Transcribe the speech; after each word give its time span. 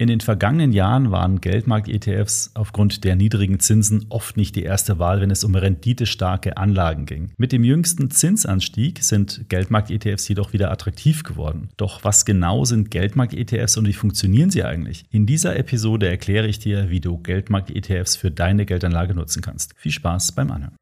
In 0.00 0.06
den 0.06 0.20
vergangenen 0.20 0.70
Jahren 0.70 1.10
waren 1.10 1.40
Geldmarkt-ETFs 1.40 2.52
aufgrund 2.54 3.02
der 3.02 3.16
niedrigen 3.16 3.58
Zinsen 3.58 4.06
oft 4.10 4.36
nicht 4.36 4.54
die 4.54 4.62
erste 4.62 5.00
Wahl, 5.00 5.20
wenn 5.20 5.32
es 5.32 5.42
um 5.42 5.56
renditestarke 5.56 6.56
Anlagen 6.56 7.04
ging. 7.04 7.32
Mit 7.36 7.50
dem 7.50 7.64
jüngsten 7.64 8.08
Zinsanstieg 8.08 9.02
sind 9.02 9.48
Geldmarkt-ETFs 9.48 10.28
jedoch 10.28 10.52
wieder 10.52 10.70
attraktiv 10.70 11.24
geworden. 11.24 11.70
Doch 11.76 12.04
was 12.04 12.24
genau 12.24 12.64
sind 12.64 12.92
Geldmarkt-ETFs 12.92 13.76
und 13.76 13.88
wie 13.88 13.92
funktionieren 13.92 14.50
sie 14.50 14.62
eigentlich? 14.62 15.04
In 15.10 15.26
dieser 15.26 15.56
Episode 15.56 16.08
erkläre 16.08 16.46
ich 16.46 16.60
dir, 16.60 16.90
wie 16.90 17.00
du 17.00 17.18
Geldmarkt-ETFs 17.18 18.14
für 18.14 18.30
deine 18.30 18.66
Geldanlage 18.66 19.16
nutzen 19.16 19.42
kannst. 19.42 19.74
Viel 19.76 19.90
Spaß 19.90 20.30
beim 20.30 20.52
Anhören. 20.52 20.76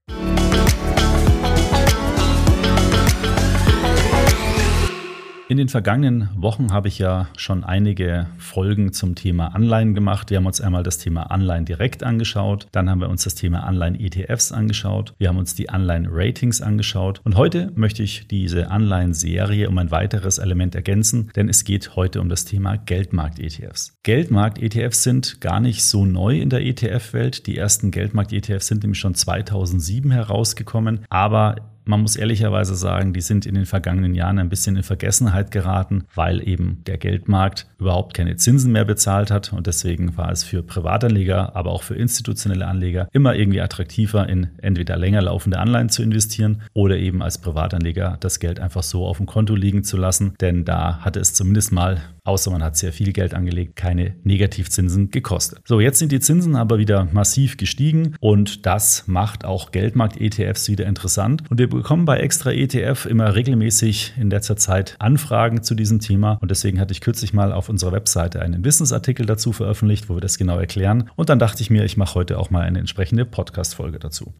In 5.49 5.59
den 5.59 5.69
vergangenen 5.69 6.29
Wochen 6.35 6.73
habe 6.73 6.89
ich 6.89 6.99
ja 6.99 7.29
schon 7.37 7.63
einige 7.63 8.27
Folgen 8.37 8.93
zum 8.93 9.15
Thema 9.15 9.55
Anleihen 9.55 9.95
gemacht. 9.95 10.29
Wir 10.31 10.39
haben 10.39 10.47
uns 10.47 10.61
einmal 10.61 10.83
das 10.83 10.99
Thema 10.99 11.31
Anleihen 11.31 11.65
direkt 11.65 12.03
angeschaut, 12.03 12.67
dann 12.73 12.91
haben 12.91 13.01
wir 13.01 13.09
uns 13.09 13.23
das 13.23 13.37
Thema 13.37 13.61
Anleihen 13.61 13.95
ETFs 13.95 14.51
angeschaut, 14.51 15.15
wir 15.19 15.29
haben 15.29 15.39
uns 15.39 15.55
die 15.55 15.71
Anleihen 15.71 16.09
Ratings 16.11 16.61
angeschaut 16.61 17.21
und 17.23 17.37
heute 17.37 17.71
möchte 17.77 18.03
ich 18.03 18.27
diese 18.27 18.73
Anleihen 18.73 19.15
Serie 19.15 19.69
um 19.69 19.79
ein 19.79 19.93
weiteres 19.93 20.39
Element 20.39 20.75
ergänzen, 20.75 21.31
denn 21.37 21.49
es 21.49 21.63
geht 21.63 21.95
heute 21.95 22.21
um 22.21 22.29
das 22.29 22.45
Thema 22.45 22.77
Geldmarkt 22.77 23.39
ETFs. 23.39 23.97
Geldmarkt 24.03 24.61
ETFs 24.61 25.05
sind 25.05 25.41
gar 25.41 25.61
nicht 25.61 25.85
so 25.85 26.05
neu 26.07 26.41
in 26.41 26.51
der 26.51 26.67
ETF-Welt. 26.67 27.47
Die 27.47 27.57
ersten 27.57 27.93
Geldmarkt 27.93 28.33
ETFs 28.33 28.67
sind 28.67 28.83
nämlich 28.83 28.99
schon 28.99 29.15
2007 29.15 30.11
herausgekommen, 30.11 31.05
aber 31.09 31.76
man 31.87 32.03
muss 32.03 32.17
ehrlicherweise 32.17 32.75
sagen, 32.75 33.13
die 33.13 33.21
sind 33.21 33.47
in 33.47 33.55
den 33.55 33.65
vergangenen 33.65 34.15
Jahren 34.15 34.39
ein 34.39 34.49
bisschen 34.49 34.77
in 34.77 34.83
Vergessenheit 34.83 35.51
geraten, 35.51 36.05
weil 36.15 36.47
eben 36.47 36.83
der 36.87 36.99
Geldmarkt 36.99 37.67
überhaupt 37.79 38.15
keine 38.15 38.37
Zinsen 38.37 38.73
mehr 38.73 38.85
bezahlt 38.85 39.31
hat. 39.31 39.53
Und 39.53 39.67
deswegen 39.67 40.17
war 40.17 40.31
es 40.33 40.43
für 40.43 40.63
Privatanleger, 40.63 41.55
aber 41.55 41.71
auch 41.71 41.85
für 41.85 41.95
institutionelle 41.95 42.67
Anleger 42.67 43.09
immer 43.13 43.37
irgendwie 43.37 43.61
attraktiver, 43.61 44.29
in 44.29 44.49
entweder 44.59 44.97
länger 44.97 45.23
laufende 45.23 45.59
Anleihen 45.59 45.89
zu 45.89 46.03
investieren 46.03 46.63
oder 46.75 46.99
eben 46.99 47.23
als 47.23 47.39
Privatanleger 47.39 48.17
das 48.21 48.41
Geld 48.41 48.59
einfach 48.59 48.83
so 48.83 49.07
auf 49.07 49.19
dem 49.19 49.27
Konto 49.27 49.55
liegen 49.55 49.85
zu 49.85 49.97
lassen. 49.97 50.35
Denn 50.41 50.65
da 50.65 50.99
hatte 50.99 51.21
es 51.21 51.35
zumindest 51.35 51.73
mal 51.73 52.03
außer 52.27 52.51
man 52.51 52.63
hat 52.63 52.77
sehr 52.77 52.93
viel 52.93 53.13
Geld 53.13 53.35
angelegt, 53.35 53.77
keine 53.77 54.15
Negativzinsen 54.25 55.11
gekostet. 55.11 55.61
So, 55.65 55.81
jetzt 55.81 55.99
sind 55.99 56.13
die 56.13 56.21
Zinsen 56.21 56.57
aber 56.57 56.79
wieder 56.79 57.09
massiv 57.13 57.57
gestiegen 57.57 58.17
und 58.21 58.67
das 58.67 59.05
macht 59.07 59.45
auch 59.45 59.71
Geldmarkt-ETFs 59.71 60.69
wieder 60.69 60.87
interessant. 60.87 61.43
Und 61.51 61.59
wir 61.59 61.69
bekommen 61.69 62.05
bei 62.05 62.19
Extra 62.19 62.53
ETF 62.53 63.07
immer 63.07 63.35
regelmäßig 63.35 64.15
in 64.19 64.31
letzter 64.31 64.57
Zeit 64.57 64.97
Anfragen 64.99 65.63
zu 65.63 65.75
diesem 65.75 66.01
Thema 66.01 66.39
und 66.41 66.51
deswegen 66.51 66.81
hatte 66.81 66.93
ich 66.93 67.01
kürzlich 67.01 67.33
mal 67.33 67.53
auf 67.53 67.69
unserer 67.69 67.93
Webseite 67.93 68.41
einen 68.41 68.65
Wissensartikel 68.65 69.27
dazu 69.27 69.53
veröffentlicht, 69.53 70.09
wo 70.09 70.15
wir 70.15 70.21
das 70.21 70.39
genau 70.39 70.59
erklären. 70.59 71.11
Und 71.17 71.29
dann 71.29 71.39
dachte 71.39 71.63
ich 71.63 71.71
mir, 71.71 71.85
ich 71.85 71.97
mache 71.97 72.15
heute 72.15 72.39
auch 72.39 72.51
mal 72.51 72.63
eine 72.63 72.79
entsprechende 72.79 73.25
Podcast-Folge 73.25 73.99
dazu. 73.99 74.35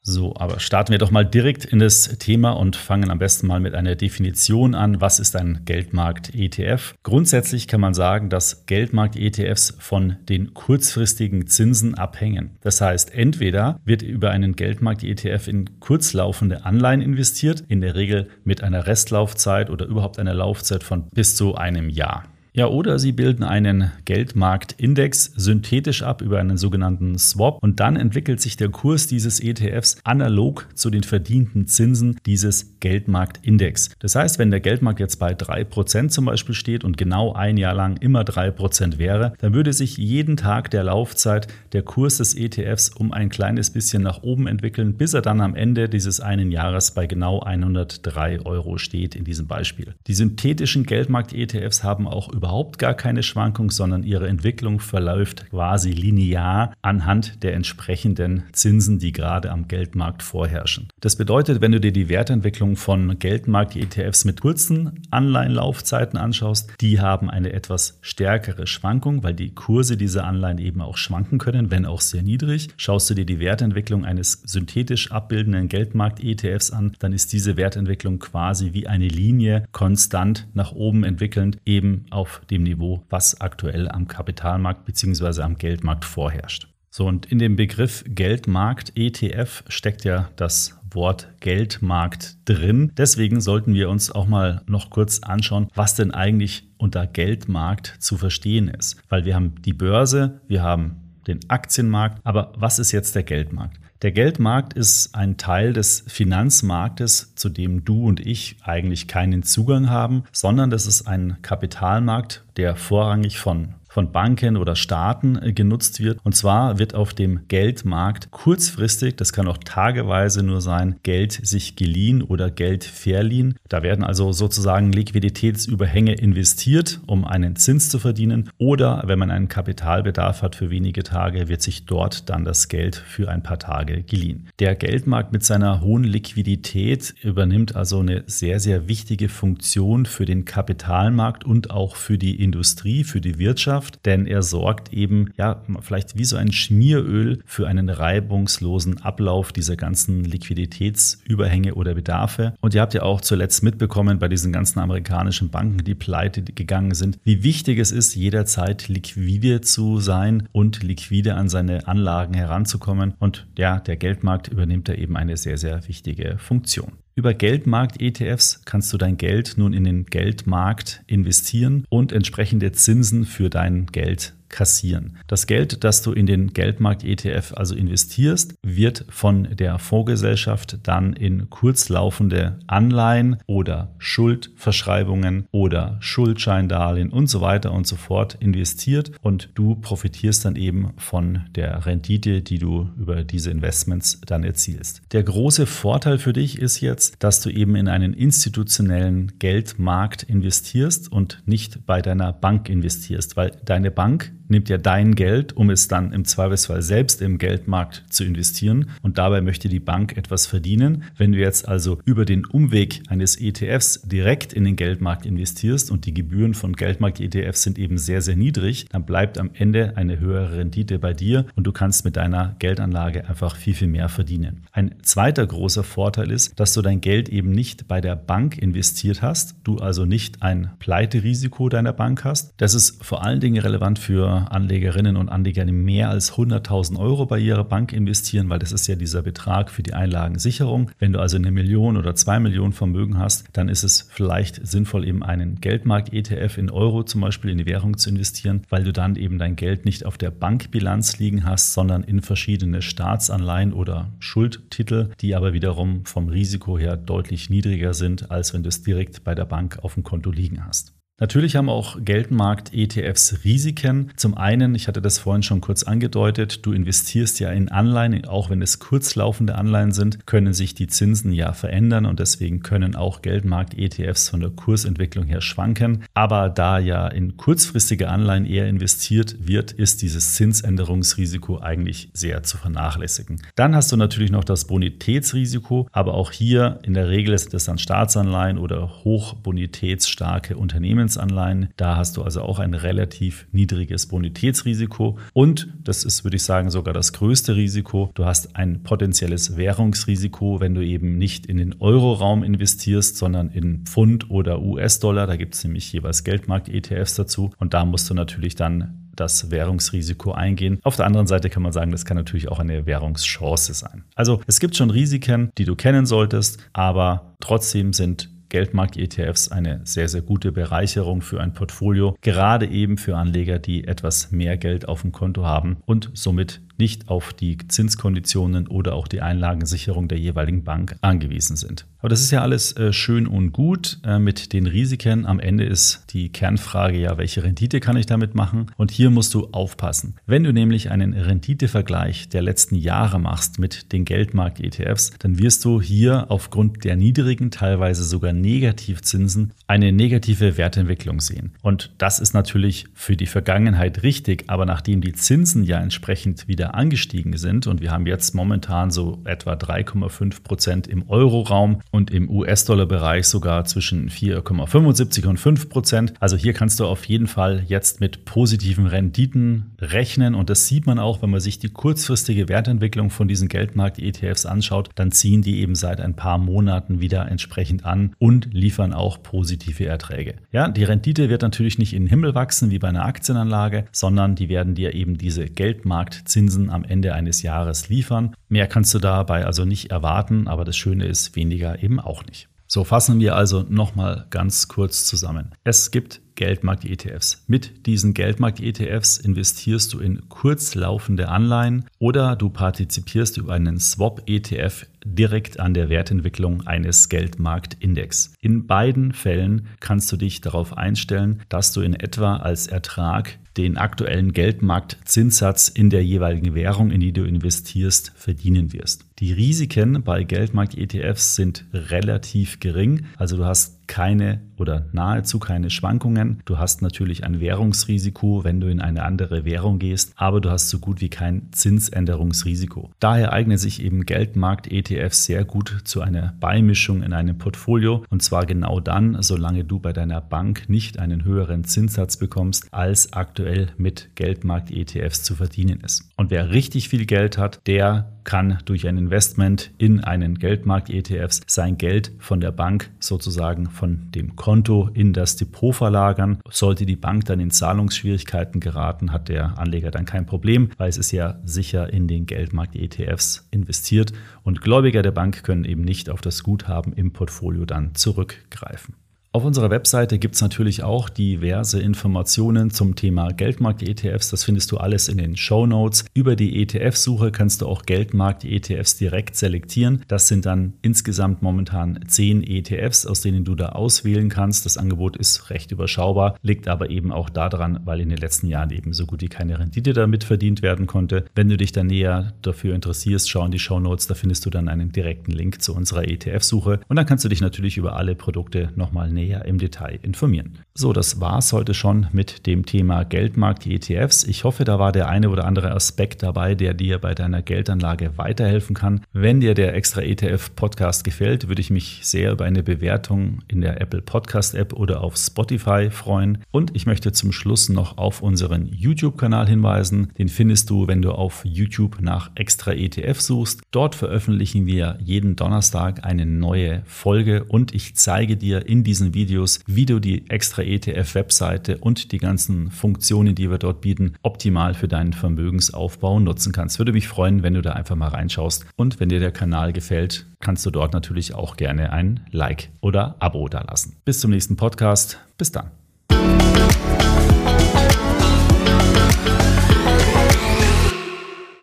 So, 0.00 0.34
aber 0.36 0.58
starten 0.58 0.90
wir 0.92 0.98
doch 0.98 1.10
mal 1.10 1.24
direkt 1.24 1.64
in 1.66 1.80
das 1.80 2.16
Thema 2.18 2.52
und 2.52 2.76
fangen 2.76 3.10
am 3.10 3.18
besten 3.18 3.46
mal 3.46 3.60
mit 3.60 3.74
einer 3.74 3.94
Definition 3.94 4.74
an. 4.74 5.00
Was 5.00 5.20
ist 5.20 5.36
ein 5.36 5.62
Geldmarkt-ETF? 5.64 6.94
Grundsätzlich 7.02 7.68
kann 7.68 7.80
man 7.80 7.92
sagen, 7.92 8.30
dass 8.30 8.64
Geldmarkt-ETFs 8.64 9.76
von 9.78 10.16
den 10.28 10.54
kurzfristigen 10.54 11.46
Zinsen 11.46 11.94
abhängen. 11.94 12.56
Das 12.62 12.80
heißt, 12.80 13.12
entweder 13.12 13.80
wird 13.84 14.02
über 14.02 14.30
einen 14.30 14.56
Geldmarkt-ETF 14.56 15.48
in 15.48 15.80
kurzlaufende 15.80 16.64
Anleihen 16.64 17.02
investiert, 17.02 17.64
in 17.68 17.80
der 17.80 17.94
Regel 17.94 18.28
mit 18.44 18.62
einer 18.62 18.86
Restlaufzeit 18.86 19.68
oder 19.68 19.84
überhaupt 19.84 20.18
einer 20.18 20.34
Laufzeit 20.34 20.84
von 20.84 21.08
bis 21.10 21.36
zu 21.36 21.54
einem 21.54 21.90
Jahr. 21.90 22.24
Ja, 22.58 22.66
oder 22.66 22.98
Sie 22.98 23.12
bilden 23.12 23.44
einen 23.44 23.92
Geldmarktindex 24.04 25.32
synthetisch 25.36 26.02
ab 26.02 26.22
über 26.22 26.40
einen 26.40 26.56
sogenannten 26.56 27.16
Swap 27.16 27.62
und 27.62 27.78
dann 27.78 27.94
entwickelt 27.94 28.40
sich 28.40 28.56
der 28.56 28.68
Kurs 28.68 29.06
dieses 29.06 29.38
ETFs 29.38 29.98
analog 30.02 30.66
zu 30.74 30.90
den 30.90 31.04
verdienten 31.04 31.68
Zinsen 31.68 32.18
dieses 32.26 32.80
Geldmarktindex. 32.80 33.90
Das 34.00 34.16
heißt, 34.16 34.40
wenn 34.40 34.50
der 34.50 34.58
Geldmarkt 34.58 34.98
jetzt 34.98 35.20
bei 35.20 35.34
3% 35.34 36.08
zum 36.08 36.24
Beispiel 36.24 36.56
steht 36.56 36.82
und 36.82 36.96
genau 36.96 37.32
ein 37.32 37.58
Jahr 37.58 37.74
lang 37.74 37.96
immer 37.98 38.22
3% 38.22 38.98
wäre, 38.98 39.34
dann 39.38 39.54
würde 39.54 39.72
sich 39.72 39.96
jeden 39.96 40.36
Tag 40.36 40.72
der 40.72 40.82
Laufzeit 40.82 41.46
der 41.72 41.82
Kurs 41.82 42.16
des 42.16 42.34
ETFs 42.34 42.88
um 42.88 43.12
ein 43.12 43.28
kleines 43.28 43.70
bisschen 43.70 44.02
nach 44.02 44.24
oben 44.24 44.48
entwickeln, 44.48 44.96
bis 44.96 45.14
er 45.14 45.22
dann 45.22 45.40
am 45.40 45.54
Ende 45.54 45.88
dieses 45.88 46.18
einen 46.18 46.50
Jahres 46.50 46.90
bei 46.90 47.06
genau 47.06 47.38
103 47.38 48.40
Euro 48.40 48.78
steht 48.78 49.14
in 49.14 49.22
diesem 49.22 49.46
Beispiel. 49.46 49.94
Die 50.08 50.14
synthetischen 50.14 50.82
Geldmarkt-ETFs 50.82 51.84
haben 51.84 52.08
auch 52.08 52.32
über 52.32 52.47
überhaupt 52.48 52.78
gar 52.78 52.94
keine 52.94 53.22
Schwankung, 53.22 53.70
sondern 53.70 54.04
ihre 54.04 54.26
Entwicklung 54.26 54.80
verläuft 54.80 55.50
quasi 55.50 55.90
linear 55.90 56.72
anhand 56.80 57.42
der 57.42 57.52
entsprechenden 57.52 58.44
Zinsen, 58.52 58.98
die 58.98 59.12
gerade 59.12 59.50
am 59.50 59.68
Geldmarkt 59.68 60.22
vorherrschen. 60.22 60.88
Das 60.98 61.16
bedeutet, 61.16 61.60
wenn 61.60 61.72
du 61.72 61.80
dir 61.80 61.92
die 61.92 62.08
Wertentwicklung 62.08 62.76
von 62.76 63.18
Geldmarkt-ETFs 63.18 64.24
mit 64.24 64.40
kurzen 64.40 65.02
Anleihenlaufzeiten 65.10 66.18
anschaust, 66.18 66.72
die 66.80 67.00
haben 67.00 67.28
eine 67.28 67.52
etwas 67.52 67.98
stärkere 68.00 68.66
Schwankung, 68.66 69.22
weil 69.22 69.34
die 69.34 69.54
Kurse 69.54 69.98
dieser 69.98 70.24
Anleihen 70.24 70.56
eben 70.56 70.80
auch 70.80 70.96
schwanken 70.96 71.36
können, 71.36 71.70
wenn 71.70 71.84
auch 71.84 72.00
sehr 72.00 72.22
niedrig. 72.22 72.68
Schaust 72.78 73.10
du 73.10 73.14
dir 73.14 73.26
die 73.26 73.40
Wertentwicklung 73.40 74.06
eines 74.06 74.40
synthetisch 74.46 75.12
abbildenden 75.12 75.68
Geldmarkt-ETFs 75.68 76.70
an, 76.70 76.96
dann 76.98 77.12
ist 77.12 77.34
diese 77.34 77.58
Wertentwicklung 77.58 78.18
quasi 78.18 78.72
wie 78.72 78.86
eine 78.86 79.08
Linie 79.08 79.64
konstant 79.72 80.46
nach 80.54 80.72
oben 80.72 81.04
entwickelnd, 81.04 81.58
eben 81.66 82.06
auf 82.08 82.37
dem 82.46 82.62
Niveau, 82.62 83.04
was 83.10 83.40
aktuell 83.40 83.88
am 83.88 84.08
Kapitalmarkt 84.08 84.84
bzw. 84.84 85.42
am 85.42 85.58
Geldmarkt 85.58 86.04
vorherrscht. 86.04 86.68
So, 86.90 87.06
und 87.06 87.26
in 87.26 87.38
dem 87.38 87.56
Begriff 87.56 88.04
Geldmarkt 88.06 88.92
ETF 88.96 89.62
steckt 89.68 90.04
ja 90.04 90.30
das 90.36 90.78
Wort 90.94 91.28
Geldmarkt 91.40 92.36
drin. 92.46 92.92
Deswegen 92.96 93.40
sollten 93.40 93.74
wir 93.74 93.90
uns 93.90 94.10
auch 94.10 94.26
mal 94.26 94.62
noch 94.66 94.90
kurz 94.90 95.20
anschauen, 95.20 95.68
was 95.74 95.94
denn 95.94 96.12
eigentlich 96.12 96.68
unter 96.78 97.06
Geldmarkt 97.06 97.96
zu 97.98 98.16
verstehen 98.16 98.68
ist. 98.68 98.96
Weil 99.08 99.24
wir 99.24 99.34
haben 99.34 99.60
die 99.62 99.74
Börse, 99.74 100.40
wir 100.48 100.62
haben 100.62 100.96
den 101.26 101.40
Aktienmarkt, 101.48 102.20
aber 102.24 102.52
was 102.56 102.78
ist 102.78 102.92
jetzt 102.92 103.14
der 103.14 103.22
Geldmarkt? 103.22 103.78
Der 104.02 104.12
Geldmarkt 104.12 104.74
ist 104.74 105.16
ein 105.16 105.38
Teil 105.38 105.72
des 105.72 106.04
Finanzmarktes, 106.06 107.34
zu 107.34 107.48
dem 107.48 107.84
du 107.84 108.06
und 108.06 108.20
ich 108.20 108.56
eigentlich 108.62 109.08
keinen 109.08 109.42
Zugang 109.42 109.90
haben, 109.90 110.22
sondern 110.30 110.70
das 110.70 110.86
ist 110.86 111.08
ein 111.08 111.38
Kapitalmarkt, 111.42 112.44
der 112.56 112.76
vorrangig 112.76 113.40
von 113.40 113.74
von 113.98 114.12
Banken 114.12 114.56
oder 114.56 114.76
Staaten 114.76 115.36
äh, 115.42 115.52
genutzt 115.52 115.98
wird. 115.98 116.20
Und 116.22 116.36
zwar 116.36 116.78
wird 116.78 116.94
auf 116.94 117.14
dem 117.14 117.48
Geldmarkt 117.48 118.30
kurzfristig, 118.30 119.16
das 119.16 119.32
kann 119.32 119.48
auch 119.48 119.58
tageweise 119.58 120.44
nur 120.44 120.60
sein, 120.60 121.00
Geld 121.02 121.32
sich 121.32 121.74
geliehen 121.74 122.22
oder 122.22 122.48
Geld 122.48 122.84
verliehen. 122.84 123.56
Da 123.68 123.82
werden 123.82 124.04
also 124.04 124.30
sozusagen 124.30 124.92
Liquiditätsüberhänge 124.92 126.14
investiert, 126.14 127.00
um 127.08 127.24
einen 127.24 127.56
Zins 127.56 127.88
zu 127.88 127.98
verdienen. 127.98 128.50
Oder 128.56 129.02
wenn 129.06 129.18
man 129.18 129.32
einen 129.32 129.48
Kapitalbedarf 129.48 130.42
hat 130.42 130.54
für 130.54 130.70
wenige 130.70 131.02
Tage, 131.02 131.48
wird 131.48 131.62
sich 131.62 131.84
dort 131.84 132.30
dann 132.30 132.44
das 132.44 132.68
Geld 132.68 132.94
für 132.94 133.28
ein 133.28 133.42
paar 133.42 133.58
Tage 133.58 134.04
geliehen. 134.04 134.46
Der 134.60 134.76
Geldmarkt 134.76 135.32
mit 135.32 135.42
seiner 135.42 135.80
hohen 135.80 136.04
Liquidität 136.04 137.16
übernimmt 137.20 137.74
also 137.74 137.98
eine 137.98 138.22
sehr, 138.26 138.60
sehr 138.60 138.86
wichtige 138.86 139.28
Funktion 139.28 140.06
für 140.06 140.24
den 140.24 140.44
Kapitalmarkt 140.44 141.42
und 141.42 141.72
auch 141.72 141.96
für 141.96 142.16
die 142.16 142.40
Industrie, 142.40 143.02
für 143.02 143.20
die 143.20 143.40
Wirtschaft. 143.40 143.87
Wirtschaft, 143.88 144.06
denn 144.06 144.26
er 144.26 144.42
sorgt 144.42 144.92
eben, 144.92 145.32
ja, 145.36 145.62
vielleicht 145.80 146.16
wie 146.16 146.24
so 146.24 146.36
ein 146.36 146.52
Schmieröl 146.52 147.40
für 147.46 147.66
einen 147.66 147.88
reibungslosen 147.88 149.02
Ablauf 149.02 149.52
dieser 149.52 149.76
ganzen 149.76 150.24
Liquiditätsüberhänge 150.24 151.74
oder 151.74 151.94
Bedarfe. 151.94 152.54
Und 152.60 152.74
ihr 152.74 152.80
habt 152.80 152.94
ja 152.94 153.02
auch 153.02 153.20
zuletzt 153.20 153.62
mitbekommen 153.62 154.18
bei 154.18 154.28
diesen 154.28 154.52
ganzen 154.52 154.78
amerikanischen 154.80 155.50
Banken, 155.50 155.84
die 155.84 155.94
pleite 155.94 156.42
gegangen 156.42 156.94
sind, 156.94 157.18
wie 157.24 157.42
wichtig 157.42 157.78
es 157.78 157.92
ist, 157.92 158.14
jederzeit 158.14 158.88
liquide 158.88 159.60
zu 159.60 160.00
sein 160.00 160.48
und 160.52 160.82
liquide 160.82 161.34
an 161.34 161.48
seine 161.48 161.86
Anlagen 161.86 162.34
heranzukommen. 162.34 163.14
Und 163.18 163.46
ja, 163.56 163.80
der 163.80 163.96
Geldmarkt 163.96 164.48
übernimmt 164.48 164.88
da 164.88 164.94
eben 164.94 165.16
eine 165.16 165.36
sehr, 165.36 165.58
sehr 165.58 165.86
wichtige 165.88 166.38
Funktion. 166.38 166.92
Über 167.18 167.34
Geldmarkt-ETFs 167.34 168.62
kannst 168.64 168.92
du 168.92 168.96
dein 168.96 169.16
Geld 169.16 169.54
nun 169.56 169.72
in 169.72 169.82
den 169.82 170.06
Geldmarkt 170.06 171.02
investieren 171.08 171.84
und 171.88 172.12
entsprechende 172.12 172.70
Zinsen 172.70 173.24
für 173.24 173.50
dein 173.50 173.86
Geld 173.86 174.34
kassieren. 174.48 175.18
Das 175.26 175.46
Geld, 175.46 175.84
das 175.84 176.02
du 176.02 176.12
in 176.12 176.26
den 176.26 176.52
Geldmarkt-ETF 176.52 177.54
also 177.54 177.74
investierst, 177.74 178.54
wird 178.62 179.04
von 179.08 179.56
der 179.56 179.78
Fondsgesellschaft 179.78 180.78
dann 180.82 181.12
in 181.12 181.50
kurzlaufende 181.50 182.58
Anleihen 182.66 183.38
oder 183.46 183.94
Schuldverschreibungen 183.98 185.46
oder 185.50 185.96
Schuldscheindarlehen 186.00 187.10
und 187.10 187.28
so 187.28 187.40
weiter 187.40 187.72
und 187.72 187.86
so 187.86 187.96
fort 187.96 188.36
investiert 188.40 189.12
und 189.22 189.50
du 189.54 189.74
profitierst 189.74 190.44
dann 190.44 190.56
eben 190.56 190.92
von 190.96 191.44
der 191.54 191.86
Rendite, 191.86 192.42
die 192.42 192.58
du 192.58 192.90
über 192.98 193.24
diese 193.24 193.50
Investments 193.50 194.20
dann 194.26 194.44
erzielst. 194.44 195.02
Der 195.12 195.22
große 195.22 195.66
Vorteil 195.66 196.18
für 196.18 196.32
dich 196.32 196.58
ist 196.58 196.80
jetzt, 196.80 197.16
dass 197.22 197.40
du 197.40 197.50
eben 197.50 197.76
in 197.76 197.88
einen 197.88 198.14
institutionellen 198.14 199.38
Geldmarkt 199.38 200.22
investierst 200.22 201.10
und 201.10 201.42
nicht 201.46 201.86
bei 201.86 202.02
deiner 202.02 202.32
Bank 202.32 202.68
investierst, 202.68 203.36
weil 203.36 203.52
deine 203.64 203.90
Bank 203.90 204.32
nimmt 204.48 204.68
ja 204.68 204.78
dein 204.78 205.14
Geld, 205.14 205.56
um 205.56 205.70
es 205.70 205.88
dann 205.88 206.12
im 206.12 206.24
Zweifelsfall 206.24 206.82
selbst 206.82 207.22
im 207.22 207.38
Geldmarkt 207.38 208.04
zu 208.10 208.24
investieren. 208.24 208.90
Und 209.02 209.18
dabei 209.18 209.40
möchte 209.40 209.68
die 209.68 209.80
Bank 209.80 210.16
etwas 210.16 210.46
verdienen. 210.46 211.04
Wenn 211.16 211.32
du 211.32 211.38
jetzt 211.38 211.68
also 211.68 211.98
über 212.04 212.24
den 212.24 212.44
Umweg 212.44 213.02
eines 213.08 213.40
ETFs 213.40 214.02
direkt 214.02 214.52
in 214.52 214.64
den 214.64 214.76
Geldmarkt 214.76 215.26
investierst 215.26 215.90
und 215.90 216.06
die 216.06 216.14
Gebühren 216.14 216.54
von 216.54 216.74
Geldmarkt-ETFs 216.74 217.62
sind 217.62 217.78
eben 217.78 217.98
sehr, 217.98 218.22
sehr 218.22 218.36
niedrig, 218.36 218.86
dann 218.90 219.04
bleibt 219.04 219.38
am 219.38 219.50
Ende 219.54 219.96
eine 219.96 220.18
höhere 220.18 220.58
Rendite 220.58 220.98
bei 220.98 221.12
dir 221.12 221.46
und 221.54 221.66
du 221.66 221.72
kannst 221.72 222.04
mit 222.04 222.16
deiner 222.16 222.56
Geldanlage 222.58 223.28
einfach 223.28 223.56
viel, 223.56 223.74
viel 223.74 223.88
mehr 223.88 224.08
verdienen. 224.08 224.64
Ein 224.72 224.94
zweiter 225.02 225.46
großer 225.46 225.84
Vorteil 225.84 226.30
ist, 226.30 226.58
dass 226.58 226.72
du 226.72 226.82
dein 226.82 227.00
Geld 227.00 227.28
eben 227.28 227.50
nicht 227.50 227.88
bei 227.88 228.00
der 228.00 228.16
Bank 228.16 228.58
investiert 228.58 229.22
hast, 229.22 229.56
du 229.64 229.78
also 229.78 230.04
nicht 230.04 230.42
ein 230.42 230.70
Pleiterisiko 230.78 231.68
deiner 231.68 231.92
Bank 231.92 232.24
hast. 232.24 232.54
Das 232.56 232.74
ist 232.74 233.04
vor 233.04 233.24
allen 233.24 233.40
Dingen 233.40 233.60
relevant 233.62 233.98
für 233.98 234.37
Anlegerinnen 234.46 235.16
und 235.16 235.28
Anleger 235.28 235.64
mehr 235.66 236.10
als 236.10 236.34
100.000 236.34 236.98
Euro 236.98 237.26
bei 237.26 237.38
ihrer 237.38 237.64
Bank 237.64 237.92
investieren, 237.92 238.48
weil 238.48 238.58
das 238.58 238.72
ist 238.72 238.86
ja 238.86 238.94
dieser 238.94 239.22
Betrag 239.22 239.70
für 239.70 239.82
die 239.82 239.94
Einlagensicherung. 239.94 240.90
Wenn 240.98 241.12
du 241.12 241.20
also 241.20 241.36
eine 241.36 241.50
Million 241.50 241.96
oder 241.96 242.14
zwei 242.14 242.38
Millionen 242.40 242.72
Vermögen 242.72 243.18
hast, 243.18 243.46
dann 243.52 243.68
ist 243.68 243.82
es 243.82 244.08
vielleicht 244.10 244.66
sinnvoll, 244.66 245.06
eben 245.06 245.22
einen 245.22 245.60
Geldmarkt-ETF 245.60 246.58
in 246.58 246.70
Euro 246.70 247.02
zum 247.02 247.20
Beispiel 247.20 247.50
in 247.50 247.58
die 247.58 247.66
Währung 247.66 247.98
zu 247.98 248.10
investieren, 248.10 248.62
weil 248.68 248.84
du 248.84 248.92
dann 248.92 249.16
eben 249.16 249.38
dein 249.38 249.56
Geld 249.56 249.84
nicht 249.84 250.06
auf 250.06 250.18
der 250.18 250.30
Bankbilanz 250.30 251.18
liegen 251.18 251.44
hast, 251.44 251.72
sondern 251.72 252.02
in 252.02 252.22
verschiedene 252.22 252.82
Staatsanleihen 252.82 253.72
oder 253.72 254.12
Schuldtitel, 254.18 255.10
die 255.20 255.34
aber 255.34 255.52
wiederum 255.52 256.04
vom 256.04 256.28
Risiko 256.28 256.78
her 256.78 256.96
deutlich 256.96 257.50
niedriger 257.50 257.94
sind, 257.94 258.30
als 258.30 258.54
wenn 258.54 258.62
du 258.62 258.68
es 258.68 258.82
direkt 258.82 259.24
bei 259.24 259.34
der 259.34 259.44
Bank 259.44 259.78
auf 259.82 259.94
dem 259.94 260.02
Konto 260.02 260.30
liegen 260.30 260.64
hast. 260.64 260.97
Natürlich 261.20 261.56
haben 261.56 261.68
auch 261.68 261.96
Geldmarkt-ETFs 262.00 263.40
Risiken. 263.42 264.12
Zum 264.14 264.36
einen, 264.36 264.76
ich 264.76 264.86
hatte 264.86 265.02
das 265.02 265.18
vorhin 265.18 265.42
schon 265.42 265.60
kurz 265.60 265.82
angedeutet, 265.82 266.64
du 266.64 266.70
investierst 266.70 267.40
ja 267.40 267.50
in 267.50 267.68
Anleihen, 267.70 268.24
auch 268.24 268.50
wenn 268.50 268.62
es 268.62 268.78
kurzlaufende 268.78 269.56
Anleihen 269.56 269.90
sind, 269.90 270.26
können 270.26 270.52
sich 270.52 270.74
die 270.74 270.86
Zinsen 270.86 271.32
ja 271.32 271.52
verändern 271.52 272.06
und 272.06 272.20
deswegen 272.20 272.60
können 272.60 272.94
auch 272.94 273.20
Geldmarkt-ETFs 273.20 274.28
von 274.28 274.38
der 274.38 274.50
Kursentwicklung 274.50 275.26
her 275.26 275.40
schwanken. 275.40 276.04
Aber 276.14 276.48
da 276.50 276.78
ja 276.78 277.08
in 277.08 277.36
kurzfristige 277.36 278.10
Anleihen 278.10 278.46
eher 278.46 278.68
investiert 278.68 279.34
wird, 279.40 279.72
ist 279.72 280.02
dieses 280.02 280.34
Zinsänderungsrisiko 280.34 281.58
eigentlich 281.58 282.10
sehr 282.12 282.44
zu 282.44 282.58
vernachlässigen. 282.58 283.42
Dann 283.56 283.74
hast 283.74 283.90
du 283.90 283.96
natürlich 283.96 284.30
noch 284.30 284.44
das 284.44 284.66
Bonitätsrisiko, 284.66 285.88
aber 285.90 286.14
auch 286.14 286.30
hier 286.30 286.78
in 286.84 286.94
der 286.94 287.08
Regel 287.08 287.34
ist 287.34 287.52
es 287.54 287.64
dann 287.64 287.78
Staatsanleihen 287.78 288.58
oder 288.58 289.02
hochbonitätsstarke 289.02 290.56
Unternehmen 290.56 291.07
Unternehmensanleihen. 291.08 291.68
Da 291.76 291.96
hast 291.96 292.16
du 292.16 292.22
also 292.22 292.42
auch 292.42 292.58
ein 292.58 292.74
relativ 292.74 293.46
niedriges 293.52 294.06
Bonitätsrisiko. 294.06 295.18
Und 295.32 295.68
das 295.82 296.04
ist, 296.04 296.24
würde 296.24 296.36
ich 296.36 296.42
sagen, 296.42 296.70
sogar 296.70 296.94
das 296.94 297.12
größte 297.12 297.56
Risiko. 297.56 298.10
Du 298.14 298.24
hast 298.24 298.56
ein 298.56 298.82
potenzielles 298.82 299.56
Währungsrisiko, 299.56 300.60
wenn 300.60 300.74
du 300.74 300.84
eben 300.84 301.18
nicht 301.18 301.46
in 301.46 301.56
den 301.56 301.80
Euroraum 301.80 302.42
investierst, 302.42 303.16
sondern 303.16 303.50
in 303.50 303.84
Pfund 303.84 304.30
oder 304.30 304.60
US-Dollar. 304.60 305.26
Da 305.26 305.36
gibt 305.36 305.54
es 305.54 305.64
nämlich 305.64 305.92
jeweils 305.92 306.24
Geldmarkt-ETFs 306.24 307.14
dazu. 307.14 307.50
Und 307.58 307.74
da 307.74 307.84
musst 307.84 308.10
du 308.10 308.14
natürlich 308.14 308.54
dann 308.54 309.04
das 309.16 309.50
Währungsrisiko 309.50 310.30
eingehen. 310.30 310.78
Auf 310.84 310.94
der 310.94 311.06
anderen 311.06 311.26
Seite 311.26 311.50
kann 311.50 311.62
man 311.62 311.72
sagen, 311.72 311.90
das 311.90 312.04
kann 312.04 312.16
natürlich 312.16 312.48
auch 312.48 312.60
eine 312.60 312.86
Währungschance 312.86 313.74
sein. 313.74 314.04
Also 314.14 314.40
es 314.46 314.60
gibt 314.60 314.76
schon 314.76 314.90
Risiken, 314.90 315.50
die 315.58 315.64
du 315.64 315.74
kennen 315.74 316.06
solltest, 316.06 316.60
aber 316.72 317.34
trotzdem 317.40 317.92
sind 317.92 318.30
Geldmarkt-ETFs 318.48 319.48
eine 319.48 319.80
sehr, 319.84 320.08
sehr 320.08 320.22
gute 320.22 320.52
Bereicherung 320.52 321.22
für 321.22 321.40
ein 321.40 321.54
Portfolio, 321.54 322.16
gerade 322.20 322.66
eben 322.66 322.98
für 322.98 323.16
Anleger, 323.16 323.58
die 323.58 323.84
etwas 323.84 324.30
mehr 324.30 324.56
Geld 324.56 324.88
auf 324.88 325.02
dem 325.02 325.12
Konto 325.12 325.44
haben 325.44 325.78
und 325.86 326.10
somit 326.14 326.60
nicht 326.78 327.08
auf 327.08 327.32
die 327.32 327.58
Zinskonditionen 327.58 328.66
oder 328.66 328.94
auch 328.94 329.08
die 329.08 329.20
Einlagensicherung 329.20 330.08
der 330.08 330.18
jeweiligen 330.18 330.64
Bank 330.64 330.96
angewiesen 331.00 331.56
sind. 331.56 331.86
Aber 332.00 332.08
das 332.08 332.20
ist 332.20 332.30
ja 332.30 332.42
alles 332.42 332.76
äh, 332.76 332.92
schön 332.92 333.26
und 333.26 333.52
gut 333.52 333.98
äh, 334.04 334.20
mit 334.20 334.52
den 334.52 334.66
Risiken. 334.66 335.26
Am 335.26 335.40
Ende 335.40 335.64
ist 335.64 336.04
die 336.10 336.30
Kernfrage 336.30 336.96
ja, 336.96 337.18
welche 337.18 337.42
Rendite 337.42 337.80
kann 337.80 337.96
ich 337.96 338.06
damit 338.06 338.36
machen? 338.36 338.66
Und 338.76 338.92
hier 338.92 339.10
musst 339.10 339.34
du 339.34 339.48
aufpassen. 339.50 340.14
Wenn 340.24 340.44
du 340.44 340.52
nämlich 340.52 340.90
einen 340.90 341.12
Renditevergleich 341.12 342.28
der 342.28 342.42
letzten 342.42 342.76
Jahre 342.76 343.18
machst 343.18 343.58
mit 343.58 343.92
den 343.92 344.04
Geldmarkt-ETFs, 344.04 345.12
dann 345.18 345.38
wirst 345.40 345.64
du 345.64 345.80
hier 345.80 346.26
aufgrund 346.28 346.84
der 346.84 346.94
niedrigen, 346.94 347.50
teilweise 347.50 348.04
sogar 348.04 348.32
Negativzinsen 348.32 349.52
eine 349.66 349.90
negative 349.90 350.56
Wertentwicklung 350.56 351.20
sehen. 351.20 351.54
Und 351.62 351.90
das 351.98 352.20
ist 352.20 352.32
natürlich 352.32 352.86
für 352.94 353.16
die 353.16 353.26
Vergangenheit 353.26 354.04
richtig, 354.04 354.44
aber 354.46 354.66
nachdem 354.66 355.00
die 355.00 355.14
Zinsen 355.14 355.64
ja 355.64 355.80
entsprechend 355.80 356.46
wieder 356.46 356.67
angestiegen 356.74 357.36
sind 357.36 357.66
und 357.66 357.80
wir 357.80 357.90
haben 357.90 358.06
jetzt 358.06 358.34
momentan 358.34 358.90
so 358.90 359.20
etwa 359.24 359.54
3,5 359.54 360.42
Prozent 360.42 360.86
im 360.86 361.08
Euroraum 361.08 361.80
und 361.90 362.10
im 362.10 362.30
US-Dollar-Bereich 362.30 363.26
sogar 363.26 363.64
zwischen 363.64 364.08
4,75 364.08 365.26
und 365.26 365.38
5 365.38 365.68
Prozent. 365.68 366.14
Also 366.20 366.36
hier 366.36 366.52
kannst 366.52 366.80
du 366.80 366.86
auf 366.86 367.04
jeden 367.06 367.26
Fall 367.26 367.64
jetzt 367.66 368.00
mit 368.00 368.24
positiven 368.24 368.86
Renditen 368.86 369.72
rechnen 369.80 370.34
und 370.34 370.50
das 370.50 370.66
sieht 370.66 370.86
man 370.86 370.98
auch, 370.98 371.22
wenn 371.22 371.30
man 371.30 371.40
sich 371.40 371.58
die 371.58 371.68
kurzfristige 371.68 372.48
Wertentwicklung 372.48 373.10
von 373.10 373.28
diesen 373.28 373.48
Geldmarkt-ETFs 373.48 374.46
anschaut, 374.46 374.90
dann 374.94 375.12
ziehen 375.12 375.42
die 375.42 375.60
eben 375.60 375.74
seit 375.74 376.00
ein 376.00 376.14
paar 376.14 376.38
Monaten 376.38 377.00
wieder 377.00 377.28
entsprechend 377.28 377.84
an 377.84 378.14
und 378.18 378.48
liefern 378.52 378.92
auch 378.92 379.22
positive 379.22 379.86
Erträge. 379.86 380.34
Ja, 380.52 380.68
die 380.68 380.84
Rendite 380.84 381.28
wird 381.28 381.42
natürlich 381.42 381.78
nicht 381.78 381.92
in 381.92 382.04
den 382.04 382.08
Himmel 382.08 382.34
wachsen 382.34 382.70
wie 382.70 382.78
bei 382.78 382.88
einer 382.88 383.04
Aktienanlage, 383.04 383.84
sondern 383.92 384.34
die 384.34 384.48
werden 384.48 384.74
dir 384.74 384.94
eben 384.94 385.18
diese 385.18 385.46
Geldmarktzinsen 385.46 386.57
am 386.68 386.84
Ende 386.84 387.14
eines 387.14 387.42
Jahres 387.42 387.88
liefern. 387.88 388.34
Mehr 388.48 388.66
kannst 388.66 388.92
du 388.94 388.98
dabei 388.98 389.46
also 389.46 389.64
nicht 389.64 389.90
erwarten, 389.90 390.48
aber 390.48 390.64
das 390.64 390.76
Schöne 390.76 391.06
ist, 391.06 391.36
weniger 391.36 391.82
eben 391.82 392.00
auch 392.00 392.24
nicht. 392.26 392.48
So 392.66 392.84
fassen 392.84 393.18
wir 393.18 393.34
also 393.34 393.64
nochmal 393.66 394.26
ganz 394.28 394.68
kurz 394.68 395.06
zusammen. 395.06 395.54
Es 395.64 395.90
gibt 395.90 396.20
Geldmarkt-ETFs. 396.38 397.42
Mit 397.48 397.86
diesen 397.86 398.14
Geldmarkt-ETFs 398.14 399.18
investierst 399.18 399.92
du 399.92 399.98
in 399.98 400.28
kurzlaufende 400.28 401.28
Anleihen 401.28 401.86
oder 401.98 402.36
du 402.36 402.48
partizipierst 402.48 403.38
über 403.38 403.54
einen 403.54 403.80
Swap-ETF 403.80 404.86
direkt 405.04 405.58
an 405.58 405.74
der 405.74 405.88
Wertentwicklung 405.88 406.64
eines 406.64 407.08
Geldmarktindex. 407.08 408.34
In 408.40 408.68
beiden 408.68 409.12
Fällen 409.12 409.66
kannst 409.80 410.12
du 410.12 410.16
dich 410.16 410.40
darauf 410.40 410.78
einstellen, 410.78 411.42
dass 411.48 411.72
du 411.72 411.80
in 411.80 411.94
etwa 411.94 412.36
als 412.36 412.68
Ertrag 412.68 413.38
den 413.56 413.76
aktuellen 413.76 414.32
Geldmarktzinssatz 414.32 415.68
in 415.68 415.90
der 415.90 416.04
jeweiligen 416.04 416.54
Währung, 416.54 416.92
in 416.92 417.00
die 417.00 417.12
du 417.12 417.24
investierst, 417.24 418.12
verdienen 418.14 418.72
wirst. 418.72 419.06
Die 419.18 419.32
Risiken 419.32 420.04
bei 420.04 420.22
Geldmarkt-ETFs 420.22 421.34
sind 421.34 421.64
relativ 421.72 422.60
gering. 422.60 423.06
Also 423.16 423.36
du 423.36 423.44
hast 423.44 423.77
keine 423.88 424.40
oder 424.56 424.86
nahezu 424.92 425.38
keine 425.38 425.70
Schwankungen. 425.70 426.42
Du 426.44 426.58
hast 426.58 426.82
natürlich 426.82 427.24
ein 427.24 427.40
Währungsrisiko, 427.40 428.44
wenn 428.44 428.60
du 428.60 428.68
in 428.68 428.80
eine 428.80 429.02
andere 429.02 429.44
Währung 429.44 429.78
gehst, 429.78 430.12
aber 430.16 430.40
du 430.40 430.50
hast 430.50 430.68
so 430.68 430.78
gut 430.78 431.00
wie 431.00 431.08
kein 431.08 431.48
Zinsänderungsrisiko. 431.52 432.90
Daher 433.00 433.32
eignen 433.32 433.58
sich 433.58 433.82
eben 433.82 434.06
Geldmarkt-ETFs 434.06 435.24
sehr 435.24 435.44
gut 435.44 435.80
zu 435.84 436.00
einer 436.00 436.34
Beimischung 436.38 437.02
in 437.02 437.12
einem 437.12 437.38
Portfolio 437.38 438.04
und 438.10 438.22
zwar 438.22 438.46
genau 438.46 438.80
dann, 438.80 439.22
solange 439.22 439.64
du 439.64 439.78
bei 439.80 439.92
deiner 439.92 440.20
Bank 440.20 440.68
nicht 440.68 440.98
einen 440.98 441.24
höheren 441.24 441.64
Zinssatz 441.64 442.16
bekommst, 442.16 442.68
als 442.72 443.12
aktuell 443.12 443.68
mit 443.76 444.10
Geldmarkt-ETFs 444.14 445.22
zu 445.22 445.34
verdienen 445.34 445.80
ist. 445.80 446.10
Und 446.16 446.30
wer 446.30 446.50
richtig 446.50 446.88
viel 446.88 447.06
Geld 447.06 447.38
hat, 447.38 447.60
der 447.66 448.17
kann 448.28 448.58
durch 448.66 448.86
ein 448.86 448.98
Investment 448.98 449.70
in 449.78 450.04
einen 450.04 450.38
Geldmarkt-ETFs 450.38 451.40
sein 451.46 451.78
Geld 451.78 452.12
von 452.18 452.40
der 452.40 452.52
Bank 452.52 452.90
sozusagen 453.00 453.70
von 453.70 454.10
dem 454.10 454.36
Konto 454.36 454.90
in 454.92 455.14
das 455.14 455.36
Depot 455.36 455.74
verlagern. 455.74 456.38
Sollte 456.50 456.84
die 456.84 456.96
Bank 456.96 457.24
dann 457.24 457.40
in 457.40 457.50
Zahlungsschwierigkeiten 457.50 458.60
geraten, 458.60 459.12
hat 459.12 459.30
der 459.30 459.58
Anleger 459.58 459.90
dann 459.90 460.04
kein 460.04 460.26
Problem, 460.26 460.68
weil 460.76 460.90
es 460.90 460.98
ist 460.98 461.10
ja 461.12 461.38
sicher 461.46 461.90
in 461.90 462.06
den 462.06 462.26
Geldmarkt-ETFs 462.26 463.48
investiert 463.50 464.12
und 464.42 464.60
Gläubiger 464.60 465.00
der 465.00 465.12
Bank 465.12 465.42
können 465.42 465.64
eben 465.64 465.82
nicht 465.82 466.10
auf 466.10 466.20
das 466.20 466.42
Guthaben 466.42 466.92
im 466.92 467.14
Portfolio 467.14 467.64
dann 467.64 467.94
zurückgreifen. 467.94 468.94
Auf 469.38 469.44
unserer 469.44 469.70
Webseite 469.70 470.18
gibt 470.18 470.34
es 470.34 470.40
natürlich 470.40 470.82
auch 470.82 471.08
diverse 471.08 471.80
Informationen 471.80 472.72
zum 472.72 472.96
Thema 472.96 473.28
Geldmarkt-ETFs. 473.28 474.30
Das 474.30 474.42
findest 474.42 474.72
du 474.72 474.78
alles 474.78 475.08
in 475.08 475.18
den 475.18 475.36
Show 475.36 475.64
Notes. 475.64 476.06
Über 476.12 476.34
die 476.34 476.60
ETF-Suche 476.60 477.30
kannst 477.30 477.62
du 477.62 477.68
auch 477.68 477.82
Geldmarkt-ETFs 477.84 478.96
direkt 478.96 479.36
selektieren. 479.36 480.02
Das 480.08 480.26
sind 480.26 480.44
dann 480.44 480.72
insgesamt 480.82 481.40
momentan 481.40 482.00
zehn 482.08 482.42
ETFs, 482.42 483.06
aus 483.06 483.20
denen 483.20 483.44
du 483.44 483.54
da 483.54 483.68
auswählen 483.68 484.28
kannst. 484.28 484.66
Das 484.66 484.76
Angebot 484.76 485.16
ist 485.16 485.50
recht 485.50 485.70
überschaubar, 485.70 486.36
liegt 486.42 486.66
aber 486.66 486.90
eben 486.90 487.12
auch 487.12 487.30
daran, 487.30 487.78
weil 487.84 488.00
in 488.00 488.08
den 488.08 488.18
letzten 488.18 488.48
Jahren 488.48 488.72
eben 488.72 488.92
so 488.92 489.06
gut 489.06 489.22
wie 489.22 489.28
keine 489.28 489.60
Rendite 489.60 489.92
damit 489.92 490.24
verdient 490.24 490.62
werden 490.62 490.88
konnte. 490.88 491.26
Wenn 491.36 491.48
du 491.48 491.56
dich 491.56 491.70
da 491.70 491.84
näher 491.84 492.32
dafür 492.42 492.74
interessierst, 492.74 493.30
schau 493.30 493.44
in 493.44 493.52
die 493.52 493.60
Show 493.60 493.78
Notes, 493.78 494.08
da 494.08 494.14
findest 494.14 494.46
du 494.46 494.50
dann 494.50 494.68
einen 494.68 494.90
direkten 494.90 495.30
Link 495.30 495.62
zu 495.62 495.76
unserer 495.76 496.08
ETF-Suche 496.08 496.80
und 496.88 496.96
dann 496.96 497.06
kannst 497.06 497.24
du 497.24 497.28
dich 497.28 497.40
natürlich 497.40 497.76
über 497.76 497.94
alle 497.94 498.16
Produkte 498.16 498.70
nochmal 498.74 499.12
näher 499.12 499.27
im 499.36 499.58
Detail 499.58 499.98
informieren. 500.02 500.58
So, 500.74 500.92
das 500.92 501.20
war's 501.20 501.52
heute 501.52 501.74
schon 501.74 502.06
mit 502.12 502.46
dem 502.46 502.64
Thema 502.64 503.04
Geldmarkt, 503.04 503.66
ETFs. 503.66 504.24
Ich 504.24 504.44
hoffe, 504.44 504.64
da 504.64 504.78
war 504.78 504.92
der 504.92 505.08
eine 505.08 505.28
oder 505.28 505.44
andere 505.44 505.72
Aspekt 505.72 506.22
dabei, 506.22 506.54
der 506.54 506.72
dir 506.72 506.98
bei 506.98 507.14
deiner 507.14 507.42
Geldanlage 507.42 508.16
weiterhelfen 508.16 508.76
kann. 508.76 509.00
Wenn 509.12 509.40
dir 509.40 509.54
der 509.54 509.74
extra 509.74 510.02
ETF 510.02 510.54
Podcast 510.54 511.02
gefällt, 511.04 511.48
würde 511.48 511.60
ich 511.60 511.70
mich 511.70 512.00
sehr 512.02 512.32
über 512.32 512.44
eine 512.44 512.62
Bewertung 512.62 513.40
in 513.48 513.60
der 513.60 513.80
Apple 513.80 514.02
Podcast 514.02 514.54
App 514.54 514.72
oder 514.72 515.02
auf 515.02 515.16
Spotify 515.16 515.90
freuen. 515.90 516.38
Und 516.50 516.76
ich 516.76 516.86
möchte 516.86 517.12
zum 517.12 517.32
Schluss 517.32 517.68
noch 517.68 517.98
auf 517.98 518.22
unseren 518.22 518.66
YouTube-Kanal 518.66 519.48
hinweisen. 519.48 520.12
Den 520.16 520.28
findest 520.28 520.70
du, 520.70 520.86
wenn 520.86 521.02
du 521.02 521.12
auf 521.12 521.44
YouTube 521.44 522.00
nach 522.00 522.30
extra 522.36 522.72
ETF 522.72 523.20
suchst. 523.20 523.62
Dort 523.72 523.94
veröffentlichen 523.94 524.66
wir 524.66 524.96
jeden 525.00 525.34
Donnerstag 525.34 526.04
eine 526.04 526.24
neue 526.24 526.82
Folge 526.84 527.44
und 527.44 527.74
ich 527.74 527.96
zeige 527.96 528.36
dir 528.36 528.68
in 528.68 528.84
diesen 529.08 529.14
Videos, 529.14 529.60
wie 529.66 529.86
du 529.86 530.00
die 530.00 530.28
extra 530.30 530.62
ETF-Webseite 530.62 531.78
und 531.78 532.12
die 532.12 532.18
ganzen 532.18 532.70
Funktionen, 532.70 533.34
die 533.34 533.50
wir 533.50 533.58
dort 533.58 533.80
bieten, 533.80 534.14
optimal 534.22 534.74
für 534.74 534.88
deinen 534.88 535.12
Vermögensaufbau 535.12 536.20
nutzen 536.20 536.52
kannst. 536.52 536.78
Würde 536.78 536.92
mich 536.92 537.08
freuen, 537.08 537.42
wenn 537.42 537.54
du 537.54 537.62
da 537.62 537.72
einfach 537.72 537.96
mal 537.96 538.08
reinschaust. 538.08 538.66
Und 538.76 539.00
wenn 539.00 539.08
dir 539.08 539.20
der 539.20 539.32
Kanal 539.32 539.72
gefällt, 539.72 540.26
kannst 540.40 540.64
du 540.66 540.70
dort 540.70 540.92
natürlich 540.92 541.34
auch 541.34 541.56
gerne 541.56 541.92
ein 541.92 542.20
Like 542.30 542.70
oder 542.80 543.16
Abo 543.20 543.48
da 543.48 543.62
lassen. 543.62 543.96
Bis 544.04 544.20
zum 544.20 544.30
nächsten 544.30 544.56
Podcast. 544.56 545.18
Bis 545.36 545.52
dann. 545.52 545.87